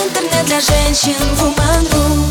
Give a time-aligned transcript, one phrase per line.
[0.00, 2.24] Интернет для женщин Woman.ru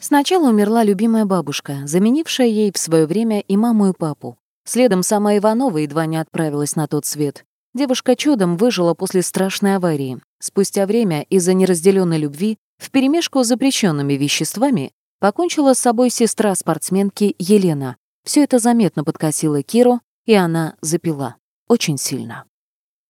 [0.00, 4.36] Сначала умерла любимая бабушка, заменившая ей в свое время и маму, и папу.
[4.64, 7.44] Следом сама Иванова едва не отправилась на тот свет.
[7.72, 10.18] Девушка чудом выжила после страшной аварии.
[10.40, 14.90] Спустя время из-за неразделенной любви вперемешку с запрещенными веществами
[15.20, 17.96] покончила с собой сестра спортсменки Елена.
[18.24, 21.36] Все это заметно подкосило Киру, и она запила.
[21.68, 22.44] Очень сильно.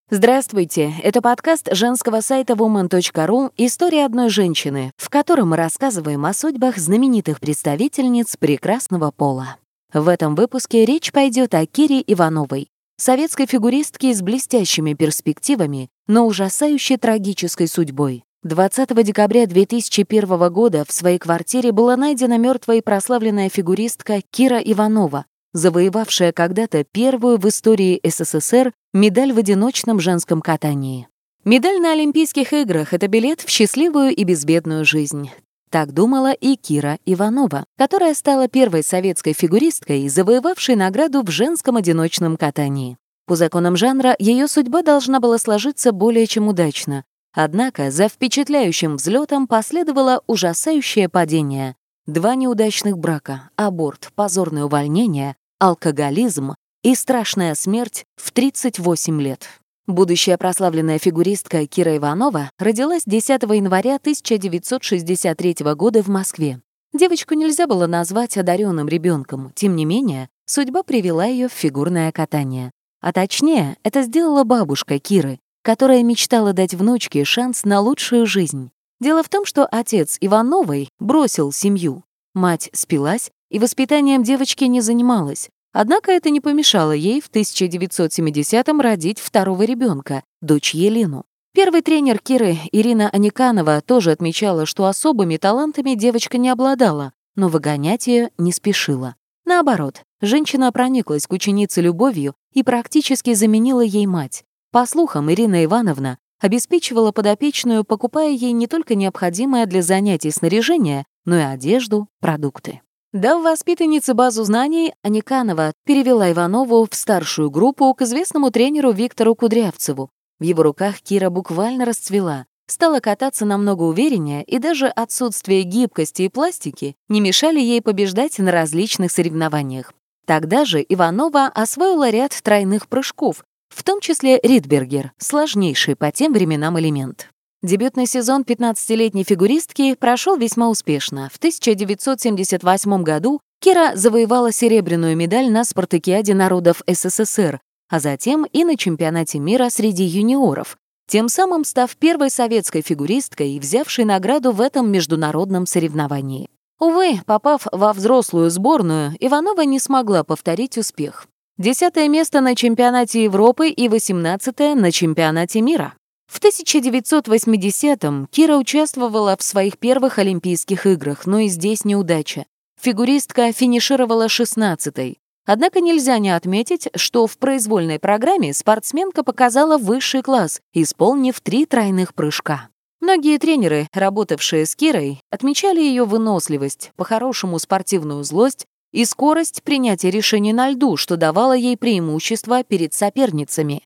[0.09, 6.77] Здравствуйте, это подкаст женского сайта woman.ru «История одной женщины», в котором мы рассказываем о судьбах
[6.77, 9.57] знаменитых представительниц прекрасного пола.
[9.93, 16.99] В этом выпуске речь пойдет о Кире Ивановой, советской фигуристке с блестящими перспективами, но ужасающе
[16.99, 18.23] трагической судьбой.
[18.45, 25.25] 20 декабря 2001 года в своей квартире была найдена мертвая и прославленная фигуристка Кира Иванова,
[25.57, 31.09] завоевавшая когда-то первую в истории СССР медаль в одиночном женском катании.
[31.45, 35.31] Медаль на Олимпийских играх— это билет в счастливую и безбедную жизнь.
[35.71, 42.37] Так думала и Кира Иванова, которая стала первой советской фигуристкой, завоевавшей награду в женском одиночном
[42.37, 42.99] катании.
[43.27, 47.05] По законам жанра ее судьба должна была сложиться более чем удачно.
[47.35, 51.77] Однако за впечатляющим взлетом последовало ужасающее падение.
[52.07, 59.49] Два неудачных брака, аборт, позорное увольнение, алкоголизм и страшная смерть в 38 лет.
[59.87, 66.61] Будущая прославленная фигуристка Кира Иванова родилась 10 января 1963 года в Москве.
[66.93, 72.71] Девочку нельзя было назвать одаренным ребенком, тем не менее, судьба привела ее в фигурное катание.
[73.01, 78.71] А точнее, это сделала бабушка Киры, которая мечтала дать внучке шанс на лучшую жизнь.
[79.01, 82.03] Дело в том, что отец Ивановой бросил семью.
[82.35, 85.51] Мать спилась и воспитанием девочки не занималась.
[85.73, 91.25] Однако это не помешало ей в 1970-м родить второго ребенка, дочь Елену.
[91.55, 98.07] Первый тренер Киры, Ирина Аниканова, тоже отмечала, что особыми талантами девочка не обладала, но выгонять
[98.07, 99.17] ее не спешила.
[99.45, 104.45] Наоборот, женщина прониклась к ученице любовью и практически заменила ей мать.
[104.73, 111.37] По слухам, Ирина Ивановна обеспечивала подопечную, покупая ей не только необходимое для занятий снаряжение, но
[111.37, 112.81] и одежду, продукты.
[113.17, 120.11] Дав воспитаннице базу знаний, Аниканова перевела Иванову в старшую группу к известному тренеру Виктору Кудрявцеву.
[120.39, 126.29] В его руках Кира буквально расцвела, стала кататься намного увереннее, и даже отсутствие гибкости и
[126.29, 129.95] пластики не мешали ей побеждать на различных соревнованиях.
[130.27, 136.79] Тогда же Иванова освоила ряд тройных прыжков, в том числе Ридбергер, сложнейший по тем временам
[136.79, 137.31] элемент.
[137.63, 141.31] Дебютный сезон 15-летней фигуристки прошел весьма успешно.
[141.33, 148.77] В 1978 году Кира завоевала серебряную медаль на спартакиаде народов СССР, а затем и на
[148.77, 150.77] чемпионате мира среди юниоров,
[151.09, 156.51] тем самым став первой советской фигуристкой взявшей награду в этом международном соревновании.
[156.79, 161.27] Увы, попав во взрослую сборную, Иванова не смогла повторить успех.
[161.57, 165.95] Десятое место на чемпионате Европы и восемнадцатое на чемпионате мира.
[166.27, 172.47] В 1980-м Кира участвовала в своих первых Олимпийских играх, но и здесь неудача.
[172.81, 175.19] Фигуристка финишировала 16-й.
[175.47, 182.15] Однако нельзя не отметить, что в произвольной программе спортсменка показала высший класс, исполнив три тройных
[182.15, 182.69] прыжка.
[183.01, 190.53] Многие тренеры, работавшие с Кирой, отмечали ее выносливость, по-хорошему спортивную злость и скорость принятия решений
[190.53, 193.83] на льду, что давало ей преимущество перед соперницами.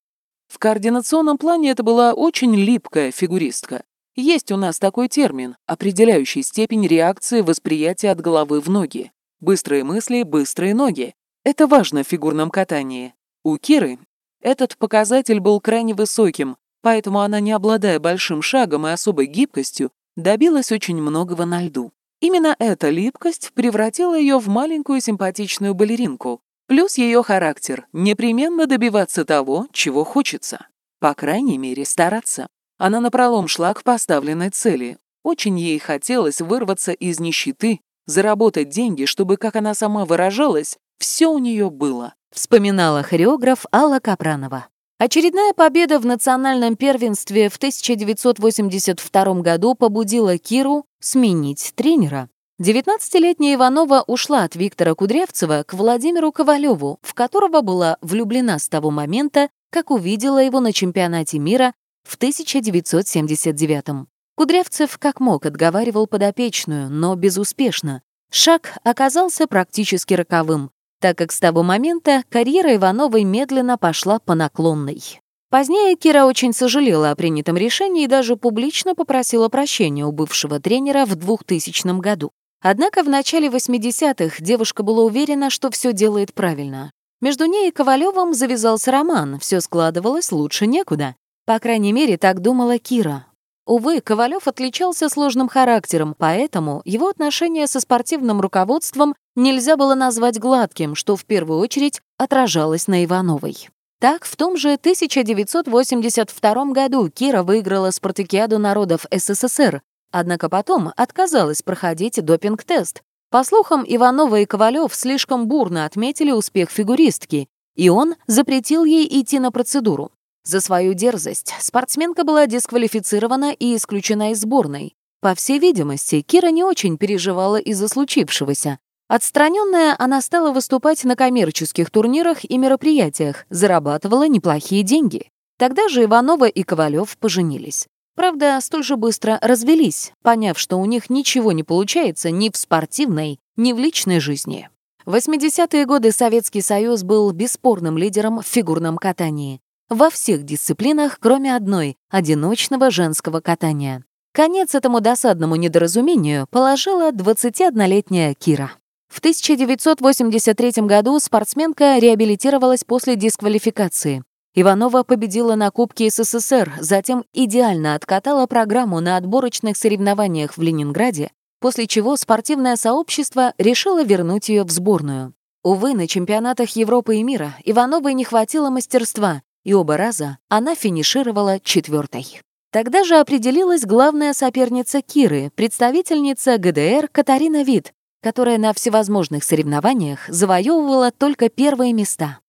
[0.51, 3.85] В координационном плане это была очень липкая фигуристка.
[4.17, 9.13] Есть у нас такой термин, определяющий степень реакции восприятия от головы в ноги.
[9.39, 11.15] Быстрые мысли, быстрые ноги.
[11.45, 13.15] Это важно в фигурном катании.
[13.45, 14.01] У Киры
[14.43, 20.73] этот показатель был крайне высоким, поэтому она, не обладая большим шагом и особой гибкостью, добилась
[20.73, 21.93] очень многого на льду.
[22.21, 29.67] Именно эта липкость превратила ее в маленькую симпатичную балеринку, Плюс ее характер— непременно добиваться того,
[29.73, 30.69] чего хочется.
[31.01, 32.47] По крайней мере, стараться.
[32.79, 34.97] Она напролом шла к поставленной цели.
[35.25, 41.39] Очень ей хотелось вырваться из нищеты, заработать деньги, чтобы, как она сама выражалась, все у
[41.39, 42.15] нее было.
[42.33, 44.69] Вспоминала хореограф Алла Капранова.
[45.01, 52.29] Очередная победа в национальном первенстве в 1982 году побудила Киру сменить тренера.
[52.61, 58.91] 19-летняя Иванова ушла от Виктора Кудрявцева к Владимиру Ковалеву, в которого была влюблена с того
[58.91, 61.73] момента, как увидела его на чемпионате мира
[62.07, 64.05] в 1979 -м.
[64.37, 68.03] Кудрявцев как мог отговаривал подопечную, но безуспешно.
[68.31, 70.71] Шаг оказался практически роковым,
[71.01, 75.03] так как с того момента карьера Ивановой медленно пошла по наклонной.
[75.49, 81.07] Позднее Кира очень сожалела о принятом решении и даже публично попросила прощения у бывшего тренера
[81.07, 82.33] в 2000 году.
[82.63, 86.93] Однако в начале 80-х девушка была уверена, что все делает правильно.
[87.23, 91.17] Между ней и Ковалевым завязался роман, все складывалось лучше некуда.
[91.47, 93.27] По крайней мере, так думала Кира.
[93.67, 100.95] Увы, Ковалев отличался сложным характером, поэтому его отношения со спортивным руководством нельзя было назвать гладким,
[100.95, 103.69] что в первую очередь отражалось на Ивановой.
[104.01, 112.25] Так, в том же 1982 году Кира выиграла спартакиаду народов СССР, однако потом отказалась проходить
[112.25, 113.03] допинг-тест.
[113.31, 119.39] По слухам, Иванова и Ковалев слишком бурно отметили успех фигуристки, и он запретил ей идти
[119.39, 120.11] на процедуру.
[120.45, 124.95] За свою дерзость спортсменка была дисквалифицирована и исключена из сборной.
[125.21, 128.79] По всей видимости, Кира не очень переживала из-за случившегося,
[129.11, 135.33] Отстраненная, она стала выступать на коммерческих турнирах и мероприятиях, зарабатывала неплохие деньги.
[135.59, 137.89] Тогда же Иванова и Ковалев поженились.
[138.21, 143.41] Правда, столь же быстро развелись, поняв, что у них ничего не получается ни в спортивной,
[143.57, 144.69] ни в личной жизни.
[145.07, 149.63] В 80-е годы Советский Союз был бесспорным лидером в фигурном катании.
[149.89, 154.05] Во всех дисциплинах, кроме одной— одиночного женского катания.
[154.35, 158.73] Конец этому досадному недоразумению положила 21-летняя Кира.
[159.09, 164.23] В 1983 году спортсменка реабилитировалась после дисквалификации.
[164.55, 171.31] Иванова победила на Кубке СССР, затем идеально откатала программу на отборочных соревнованиях в Ленинграде,
[171.61, 175.35] после чего спортивное сообщество решило вернуть ее в сборную.
[175.63, 181.61] Увы, на чемпионатах Европы и мира Ивановой не хватило мастерства, и оба раза она финишировала
[181.61, 182.41] четвертой.
[182.73, 187.93] Тогда же определилась главная соперница Киры, представительница ГДР Катарина Вит,
[188.23, 192.41] которая на всевозможных соревнованиях завоевывала только первые места.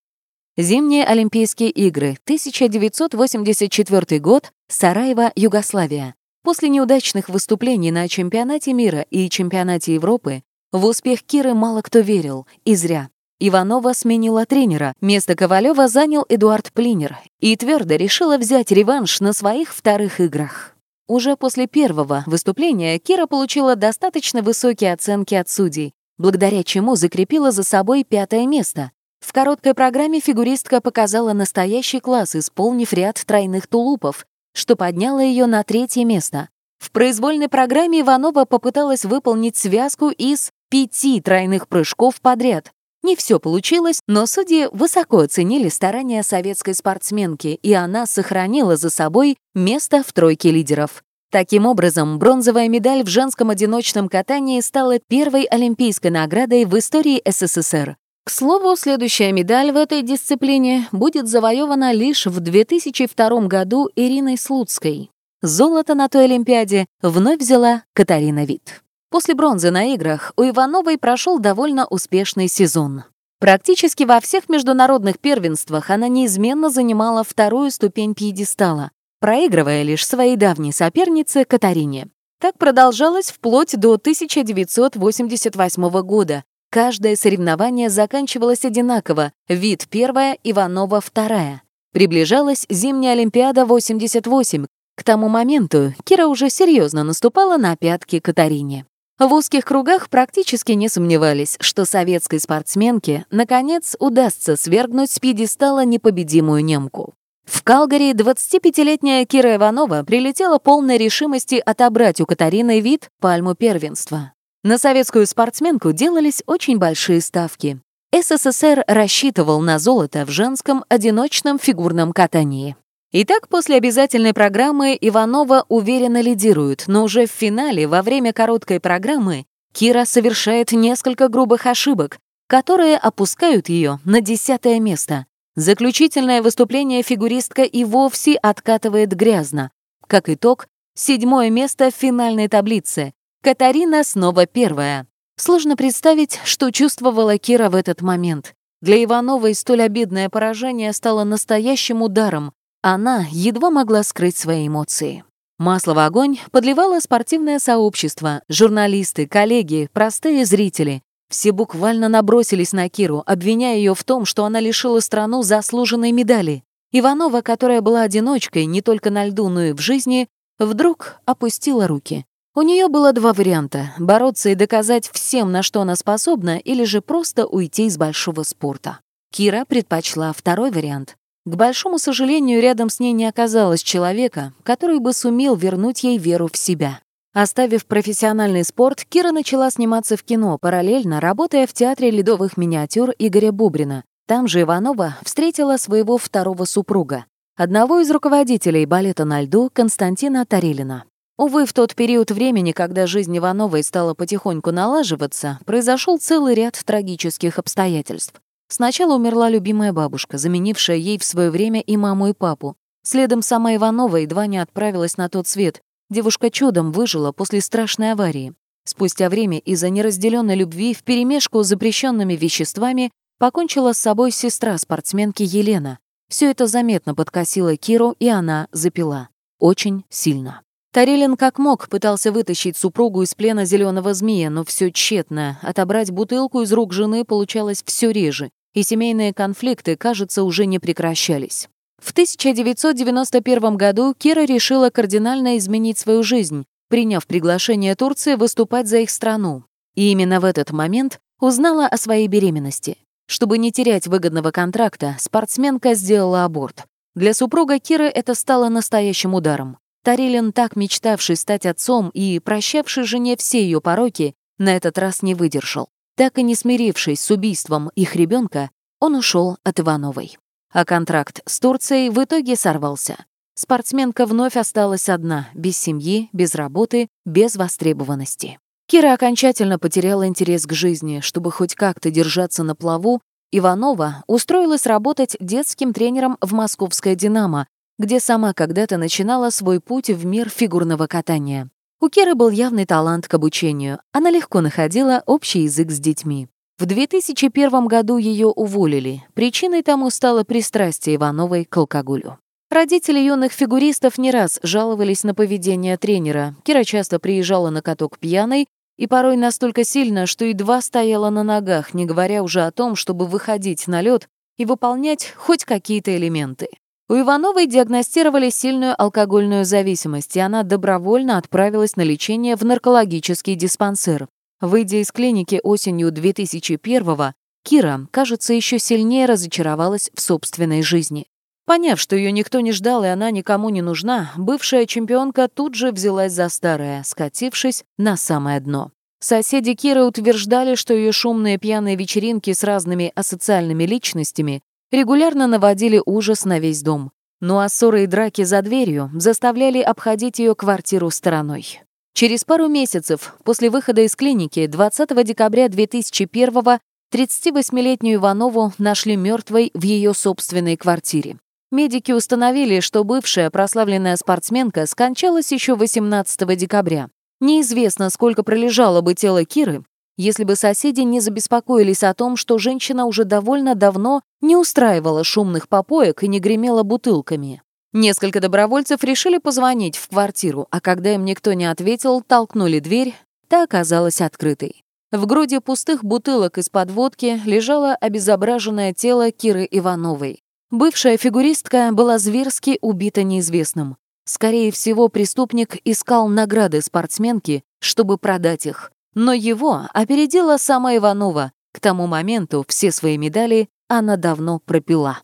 [0.58, 6.14] Зимние Олимпийские игры, 1984 год, Сараево, Югославия.
[6.42, 12.46] После неудачных выступлений на чемпионате мира и чемпионате Европы в успех Киры мало кто верил,
[12.66, 13.08] и зря.
[13.40, 19.74] Иванова сменила тренера, место Ковалева занял Эдуард Плинер и твердо решила взять реванш на своих
[19.74, 20.76] вторых играх.
[21.08, 27.62] Уже после первого выступления Кира получила достаточно высокие оценки от судей, благодаря чему закрепила за
[27.62, 28.90] собой пятое место.
[29.22, 35.62] В короткой программе фигуристка показала настоящий класс, исполнив ряд тройных тулупов, что подняло ее на
[35.62, 36.48] третье место.
[36.78, 42.72] В произвольной программе Иванова попыталась выполнить связку из пяти тройных прыжков подряд.
[43.04, 49.36] Не все получилось, но судьи высоко оценили старания советской спортсменки, и она сохранила за собой
[49.54, 51.04] место в тройке лидеров.
[51.30, 57.96] Таким образом, бронзовая медаль в женском одиночном катании стала первой олимпийской наградой в истории СССР.
[58.24, 65.10] К слову, следующая медаль в этой дисциплине будет завоевана лишь в 2002 году Ириной Слуцкой.
[65.42, 68.84] Золото на той Олимпиаде вновь взяла Катарина Вит.
[69.10, 73.02] После бронзы на играх у Ивановой прошел довольно успешный сезон.
[73.40, 80.72] Практически во всех международных первенствах она неизменно занимала вторую ступень пьедестала, проигрывая лишь своей давней
[80.72, 82.06] сопернице Катарине.
[82.40, 86.44] Так продолжалось вплоть до 1988 года.
[86.72, 89.32] Каждое соревнование заканчивалось одинаково.
[89.46, 91.60] Вид первая, Иванова вторая.
[91.92, 94.64] Приближалась зимняя Олимпиада 88.
[94.96, 98.86] К тому моменту Кира уже серьезно наступала на пятки Катарине.
[99.18, 106.64] В узких кругах практически не сомневались, что советской спортсменке, наконец, удастся свергнуть с пьедестала непобедимую
[106.64, 107.12] немку.
[107.44, 114.32] В Калгари 25-летняя Кира Иванова прилетела полной решимости отобрать у Катарины вид пальму первенства.
[114.64, 117.80] На советскую спортсменку делались очень большие ставки.
[118.12, 122.76] СССР рассчитывал на золото в женском одиночном фигурном катании.
[123.10, 129.46] Итак, после обязательной программы Иванова уверенно лидирует, но уже в финале, во время короткой программы,
[129.72, 135.26] Кира совершает несколько грубых ошибок, которые опускают ее на десятое место.
[135.56, 139.72] Заключительное выступление фигуристка и вовсе откатывает грязно.
[140.06, 143.12] Как итог, седьмое место в финальной таблице.
[143.42, 145.08] Катарина снова первая.
[145.36, 148.54] Сложно представить, что чувствовала Кира в этот момент.
[148.80, 155.24] Для Ивановой столь обидное поражение стало настоящим ударом, она едва могла скрыть свои эмоции.
[155.58, 161.02] Масло в огонь подливало спортивное сообщество, журналисты, коллеги, простые зрители.
[161.28, 166.62] Все буквально набросились на Киру, обвиняя ее в том, что она лишила страну заслуженной медали.
[166.92, 170.28] Иванова, которая была одиночкой не только на льду, но и в жизни,
[170.60, 172.24] вдруг опустила руки.
[172.54, 177.00] У нее было два варианта— бороться и доказать всем, на что она способна, или же
[177.00, 178.98] просто уйти из большого спорта.
[179.32, 181.16] Кира предпочла второй вариант.
[181.46, 186.50] К большому сожалению, рядом с ней не оказалось человека, который бы сумел вернуть ей веру
[186.52, 187.00] в себя.
[187.32, 193.52] Оставив профессиональный спорт, Кира начала сниматься в кино, параллельно работая в театре ледовых миниатюр Игоря
[193.52, 194.04] Бубрина.
[194.28, 197.24] Там же Иванова встретила своего второго супруга,
[197.56, 201.04] одного из руководителей балета на льду Константина Тарелина.
[201.38, 207.58] Увы, в тот период времени, когда жизнь Ивановой стала потихоньку налаживаться, произошел целый ряд трагических
[207.58, 208.40] обстоятельств.
[208.68, 212.76] Сначала умерла любимая бабушка, заменившая ей в свое время и маму, и папу.
[213.04, 218.52] Следом сама Иванова едва не отправилась на тот свет, Девушка чудом выжила после страшной аварии.
[218.84, 225.98] Спустя время из-за неразделенной любви вперемешку с запрещенными веществами покончила с собой сестра спортсменки Елена.
[226.28, 229.30] Все это заметно подкосило Киру, и она запила.
[229.58, 230.60] Очень сильно.
[230.92, 235.58] Тарелин как мог пытался вытащить супругу из плена зеленого змея, но все тщетно.
[235.62, 241.70] Отобрать бутылку из рук жены получалось все реже, и семейные конфликты, кажется, уже не прекращались.
[241.98, 249.08] В 1991 году Кира решила кардинально изменить свою жизнь, приняв приглашение Турции выступать за их
[249.08, 249.64] страну.
[249.94, 252.98] И именно в этот момент узнала о своей беременности.
[253.26, 256.84] Чтобы не терять выгодного контракта, спортсменка сделала аборт.
[257.14, 259.78] Для супруга Киры это стало настоящим ударом.
[260.02, 265.34] Тарилин, так мечтавший стать отцом и прощавший жене все ее пороки, на этот раз не
[265.34, 265.88] выдержал.
[266.16, 270.38] Так и не смирившись с убийством их ребенка, он ушел от Ивановой.
[270.72, 273.24] А контракт с Турцией в итоге сорвался.
[273.54, 278.58] Спортсменка вновь осталась одна, без семьи, без работы, без востребованности.
[278.86, 281.20] Кира окончательно потеряла интерес к жизни.
[281.20, 287.66] Чтобы хоть как-то держаться на плаву, Иванова устроилась работать детским тренером в московское «Динамо»,
[287.98, 291.70] где сама когда-то начинала свой путь в мир фигурного катания.
[292.00, 294.00] У Киры был явный талант к обучению.
[294.12, 296.48] Она легко находила общий язык с детьми.
[296.78, 299.22] В 2001 году ее уволили.
[299.34, 302.38] Причиной тому стало пристрастие Ивановой к алкоголю.
[302.70, 306.56] Родители юных фигуристов не раз жаловались на поведение тренера.
[306.64, 311.94] Кира часто приезжала на каток пьяной и порой настолько сильно, что едва стояла на ногах,
[311.94, 316.68] не говоря уже о том, чтобы выходить на лед и выполнять хоть какие-то элементы.
[317.12, 324.28] У Ивановой диагностировали сильную алкогольную зависимость, и она добровольно отправилась на лечение в наркологический диспансер.
[324.62, 331.26] Выйдя из клиники осенью 2001-го, Кира, кажется, еще сильнее разочаровалась в собственной жизни.
[331.66, 335.92] Поняв, что ее никто не ждал и она никому не нужна, бывшая чемпионка тут же
[335.92, 338.90] взялась за старое, скатившись на самое дно.
[339.20, 344.62] Соседи Киры утверждали, что ее шумные пьяные вечеринки с разными асоциальными личностями
[344.92, 347.10] регулярно наводили ужас на весь дом.
[347.40, 351.82] Ну а ссоры и драки за дверью заставляли обходить ее квартиру стороной.
[352.14, 356.78] Через пару месяцев после выхода из клиники 20 декабря 2001
[357.12, 361.36] 38-летнюю Иванову нашли мертвой в ее собственной квартире.
[361.70, 367.08] Медики установили, что бывшая прославленная спортсменка скончалась еще 18 декабря.
[367.40, 369.84] Неизвестно, сколько пролежало бы тело Киры,
[370.22, 375.68] если бы соседи не забеспокоились о том, что женщина уже довольно давно не устраивала шумных
[375.68, 377.62] попоек и не гремела бутылками.
[377.92, 383.14] Несколько добровольцев решили позвонить в квартиру, а когда им никто не ответил, толкнули дверь,
[383.48, 384.82] та оказалась открытой.
[385.10, 390.40] В груди пустых бутылок из-под водки лежало обезображенное тело Киры Ивановой.
[390.70, 393.96] Бывшая фигуристка была зверски убита неизвестным.
[394.24, 398.91] Скорее всего, преступник искал награды спортсменки, чтобы продать их.
[399.14, 401.52] Но его опередила сама Иванова.
[401.72, 405.18] К тому моменту все свои медали она давно пропила.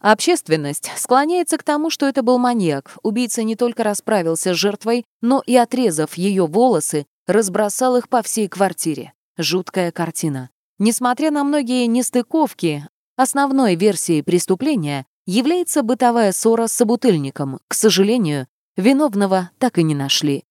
[0.00, 2.96] Общественность склоняется к тому, что это был маньяк.
[3.02, 8.48] Убийца не только расправился с жертвой, но и, отрезав ее волосы, разбросал их по всей
[8.48, 9.12] квартире.
[9.36, 10.50] Жуткая картина.
[10.78, 17.60] Несмотря на многие нестыковки, основной версией преступления является бытовая ссора с собутыльником.
[17.68, 18.46] К сожалению,
[18.76, 20.44] виновного так и не нашли.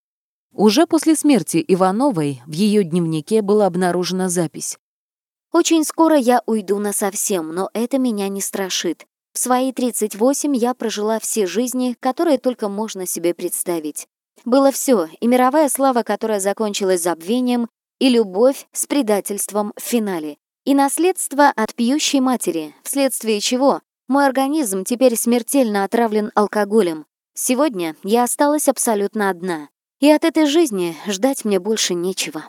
[0.60, 4.78] Уже после смерти Ивановой в ее дневнике была обнаружена запись.
[5.54, 9.06] «Очень скоро я уйду насовсем, но это меня не страшит.
[9.32, 14.10] В свои 38 я прожила все жизни, которые только можно себе представить.
[14.44, 20.36] Было все, и мировая слава, которая закончилась забвением, и любовь с предательством в финале,
[20.66, 27.06] и наследство от пьющей матери, вследствие чего мой организм теперь смертельно отравлен алкоголем.
[27.34, 32.46] Сегодня я осталась абсолютно одна, и от этой жизни ждать мне больше нечего.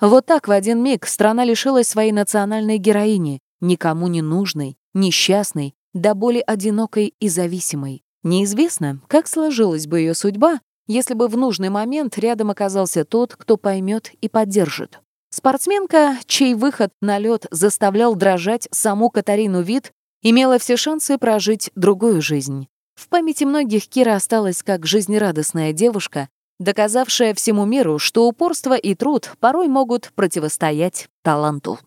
[0.00, 6.14] Вот так в один миг страна лишилась своей национальной героини, никому не нужной, несчастной, до
[6.14, 8.02] боли одинокой и зависимой.
[8.22, 13.56] Неизвестно, как сложилась бы ее судьба, если бы в нужный момент рядом оказался тот, кто
[13.56, 15.00] поймет и поддержит.
[15.30, 22.22] Спортсменка, чей выход на лед заставлял дрожать саму Катарину Вид, имела все шансы прожить другую
[22.22, 22.68] жизнь.
[22.94, 26.28] В памяти многих Кира осталась как жизнерадостная девушка,
[26.64, 31.78] доказавшая всему миру, что упорство и труд порой могут противостоять таланту.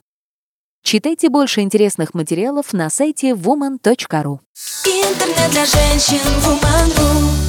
[0.84, 4.39] Читайте больше интересных материалов на сайте woman.ru.
[4.86, 7.47] Интернет для женщин Woman.ru